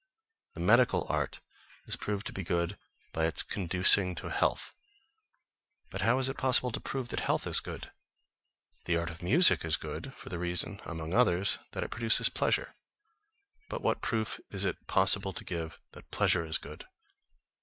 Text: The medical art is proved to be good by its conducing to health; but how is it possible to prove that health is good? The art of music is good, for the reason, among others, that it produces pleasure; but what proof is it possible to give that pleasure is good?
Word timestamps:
The 0.55 0.59
medical 0.61 1.05
art 1.11 1.41
is 1.85 1.95
proved 1.95 2.25
to 2.25 2.33
be 2.33 2.41
good 2.41 2.75
by 3.13 3.25
its 3.27 3.43
conducing 3.43 4.15
to 4.15 4.31
health; 4.31 4.73
but 5.91 6.01
how 6.01 6.17
is 6.17 6.27
it 6.27 6.39
possible 6.39 6.71
to 6.71 6.79
prove 6.79 7.09
that 7.09 7.19
health 7.19 7.45
is 7.45 7.59
good? 7.59 7.91
The 8.85 8.97
art 8.97 9.11
of 9.11 9.21
music 9.21 9.63
is 9.63 9.77
good, 9.77 10.11
for 10.15 10.29
the 10.29 10.39
reason, 10.39 10.81
among 10.85 11.13
others, 11.13 11.59
that 11.73 11.83
it 11.83 11.91
produces 11.91 12.29
pleasure; 12.29 12.73
but 13.69 13.83
what 13.83 14.01
proof 14.01 14.39
is 14.49 14.65
it 14.65 14.87
possible 14.87 15.33
to 15.33 15.43
give 15.43 15.79
that 15.91 16.09
pleasure 16.09 16.45
is 16.45 16.57
good? 16.57 16.87